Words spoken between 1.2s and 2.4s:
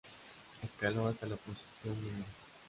la posición No.